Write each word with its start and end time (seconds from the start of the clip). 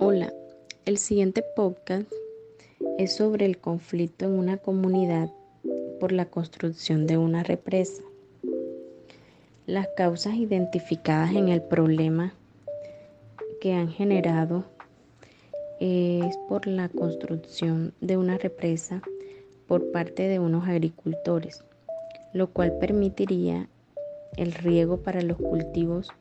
Hola, 0.00 0.32
el 0.84 0.96
siguiente 0.96 1.42
podcast 1.56 2.08
es 2.98 3.16
sobre 3.16 3.46
el 3.46 3.58
conflicto 3.58 4.26
en 4.26 4.38
una 4.38 4.56
comunidad 4.56 5.28
por 5.98 6.12
la 6.12 6.26
construcción 6.26 7.08
de 7.08 7.18
una 7.18 7.42
represa. 7.42 8.04
Las 9.66 9.88
causas 9.96 10.34
identificadas 10.34 11.32
en 11.34 11.48
el 11.48 11.62
problema 11.62 12.32
que 13.60 13.72
han 13.72 13.88
generado 13.88 14.66
es 15.80 16.36
por 16.48 16.68
la 16.68 16.88
construcción 16.88 17.92
de 18.00 18.16
una 18.18 18.38
represa 18.38 19.02
por 19.66 19.90
parte 19.90 20.28
de 20.28 20.38
unos 20.38 20.68
agricultores, 20.68 21.64
lo 22.32 22.46
cual 22.52 22.78
permitiría 22.78 23.68
el 24.36 24.52
riego 24.52 24.98
para 24.98 25.22
los 25.22 25.38
cultivos 25.38 26.12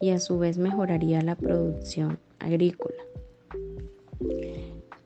y 0.00 0.10
a 0.10 0.20
su 0.20 0.38
vez 0.38 0.58
mejoraría 0.58 1.22
la 1.22 1.36
producción 1.36 2.18
agrícola. 2.38 3.02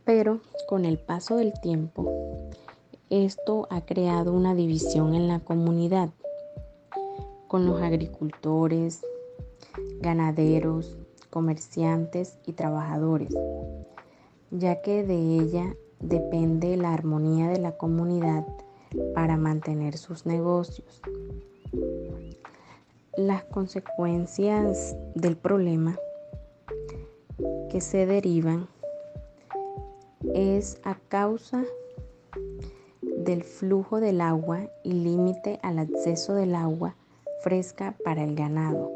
Pero 0.05 0.41
con 0.69 0.85
el 0.85 0.99
paso 0.99 1.37
del 1.37 1.53
tiempo, 1.61 2.51
esto 3.11 3.67
ha 3.71 3.85
creado 3.85 4.33
una 4.33 4.55
división 4.55 5.15
en 5.15 5.29
la 5.29 5.41
comunidad, 5.41 6.11
con 7.49 7.67
los 7.67 7.83
agricultores, 7.83 9.03
ganaderos, 10.01 10.97
comerciantes 11.31 12.39
y 12.47 12.53
trabajadores, 12.53 13.35
ya 14.51 14.83
que 14.83 15.05
de 15.05 15.39
ella 15.39 15.75
depende 16.01 16.77
la 16.77 16.93
armonía 16.93 17.49
de 17.49 17.59
la 17.59 17.77
comunidad 17.77 18.47
para 19.15 19.37
mantener 19.37 19.97
sus 19.97 20.27
negocios. 20.27 21.01
Las 23.17 23.43
consecuencias 23.43 24.97
del 25.17 25.37
problema 25.37 25.99
que 27.69 27.81
se 27.81 28.07
derivan 28.07 28.69
es 30.33 30.81
a 30.85 30.95
causa 31.09 31.65
del 33.03 33.43
flujo 33.43 33.99
del 33.99 34.21
agua 34.21 34.71
y 34.85 34.93
límite 34.93 35.59
al 35.63 35.81
acceso 35.81 36.35
del 36.35 36.55
agua 36.55 36.95
fresca 37.43 37.97
para 38.05 38.23
el 38.23 38.37
ganado, 38.37 38.93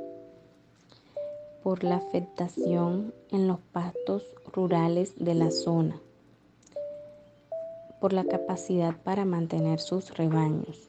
por 1.65 1.83
la 1.83 1.97
afectación 1.97 3.13
en 3.33 3.49
los 3.49 3.59
pastos 3.73 4.25
rurales 4.53 5.15
de 5.17 5.35
la 5.35 5.51
zona, 5.51 6.01
por 8.01 8.13
la 8.13 8.25
capacidad 8.25 8.95
para 9.03 9.25
mantener 9.25 9.81
sus 9.81 10.17
rebaños, 10.17 10.89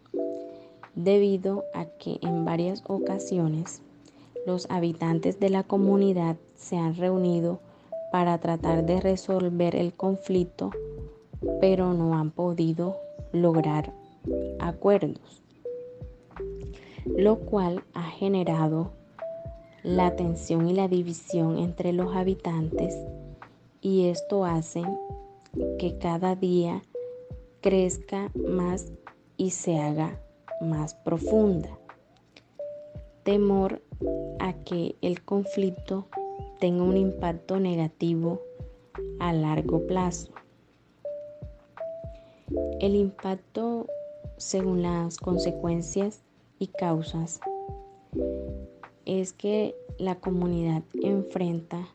debido 0.96 1.66
a 1.74 1.86
que 1.86 2.20
en 2.22 2.46
varias 2.46 2.84
ocasiones 2.88 3.82
los 4.46 4.70
habitantes 4.70 5.40
de 5.40 5.50
la 5.50 5.64
comunidad 5.64 6.38
se 6.56 6.78
han 6.78 6.96
reunido 6.96 7.60
para 8.12 8.38
tratar 8.38 8.86
de 8.86 9.02
resolver 9.02 9.76
el 9.76 9.94
conflicto, 9.94 10.72
pero 11.60 11.94
no 11.94 12.16
han 12.16 12.32
podido 12.32 12.96
lograr 13.34 13.92
acuerdos, 14.60 15.44
lo 17.06 17.40
cual 17.40 17.84
ha 17.94 18.10
generado 18.10 18.92
la 19.84 20.16
tensión 20.16 20.68
y 20.68 20.74
la 20.74 20.88
división 20.88 21.60
entre 21.60 21.94
los 21.94 22.16
habitantes 22.16 22.96
y 23.82 24.06
esto 24.06 24.46
hace 24.46 24.84
que 25.78 25.98
cada 26.00 26.36
día 26.36 26.82
crezca 27.62 28.32
más 28.34 28.92
y 29.38 29.52
se 29.52 29.80
haga 29.80 30.20
más 30.66 30.96
profunda. 30.96 31.70
Temor 33.24 33.82
a 34.40 34.54
que 34.54 34.96
el 35.02 35.24
conflicto 35.24 36.08
tenga 36.60 36.84
un 36.84 36.98
impacto 36.98 37.60
negativo 37.60 38.42
a 39.20 39.34
largo 39.34 39.86
plazo. 39.88 40.32
El 42.80 42.96
impacto 42.96 43.88
según 44.38 44.82
las 44.84 45.18
consecuencias 45.18 46.22
y 46.60 46.68
causas 46.68 47.40
es 49.06 49.34
que 49.34 49.76
la 49.98 50.16
comunidad 50.20 50.84
enfrenta 51.02 51.88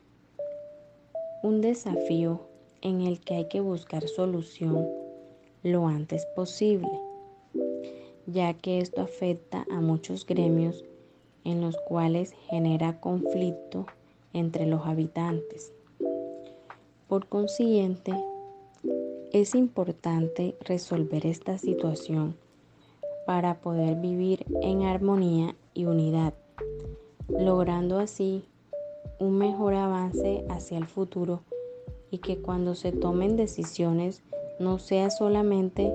un 1.42 1.60
desafío 1.60 2.40
en 2.82 3.02
el 3.02 3.20
que 3.20 3.34
hay 3.34 3.48
que 3.48 3.60
buscar 3.60 4.08
solución 4.08 4.88
lo 5.62 5.86
antes 5.86 6.26
posible, 6.34 6.88
ya 8.32 8.54
que 8.54 8.78
esto 8.78 9.02
afecta 9.02 9.66
a 9.70 9.80
muchos 9.80 10.26
gremios 10.26 10.84
en 11.44 11.60
los 11.60 11.76
cuales 11.88 12.32
genera 12.48 13.00
conflicto 13.00 13.86
entre 14.32 14.66
los 14.66 14.86
habitantes. 14.86 15.72
Por 17.08 17.26
consiguiente, 17.26 18.12
es 19.32 19.54
importante 19.54 20.56
resolver 20.60 21.26
esta 21.26 21.58
situación 21.58 22.36
para 23.26 23.60
poder 23.60 23.96
vivir 23.96 24.44
en 24.62 24.82
armonía 24.82 25.54
y 25.74 25.84
unidad, 25.84 26.34
logrando 27.28 27.98
así 27.98 28.44
un 29.18 29.38
mejor 29.38 29.74
avance 29.74 30.44
hacia 30.48 30.78
el 30.78 30.86
futuro 30.86 31.40
y 32.10 32.18
que 32.18 32.38
cuando 32.38 32.74
se 32.74 32.92
tomen 32.92 33.36
decisiones 33.36 34.22
no 34.58 34.78
sea 34.78 35.10
solamente 35.10 35.92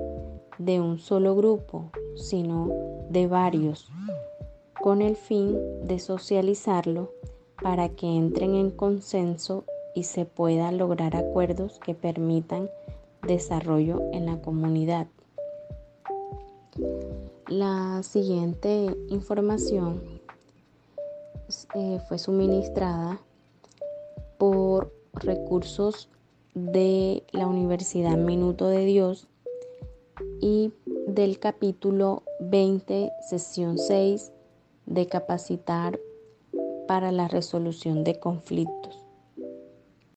de 0.58 0.80
un 0.80 0.98
solo 0.98 1.36
grupo, 1.36 1.90
sino 2.16 2.70
de 3.10 3.26
varios, 3.26 3.90
con 4.82 5.02
el 5.02 5.16
fin 5.16 5.58
de 5.86 5.98
socializarlo 5.98 7.12
para 7.62 7.88
que 7.90 8.06
entren 8.06 8.54
en 8.54 8.70
consenso 8.70 9.64
y 9.94 10.02
se 10.02 10.24
puedan 10.24 10.78
lograr 10.78 11.16
acuerdos 11.16 11.78
que 11.78 11.94
permitan 11.94 12.68
desarrollo 13.26 14.02
en 14.12 14.26
la 14.26 14.40
comunidad. 14.40 15.06
La 17.48 18.02
siguiente 18.02 18.94
información 19.08 20.02
eh, 21.74 22.00
fue 22.08 22.18
suministrada 22.18 23.20
por 24.38 24.92
recursos 25.14 26.10
de 26.54 27.24
la 27.32 27.46
Universidad 27.46 28.16
Minuto 28.16 28.68
de 28.68 28.84
Dios 28.84 29.28
y 30.40 30.72
del 31.06 31.38
capítulo 31.38 32.24
20, 32.40 33.12
sesión 33.20 33.78
6 33.78 34.32
de 34.86 35.06
capacitar 35.06 36.00
para 36.88 37.12
la 37.12 37.28
resolución 37.28 38.02
de 38.02 38.18
conflictos. 38.18 39.05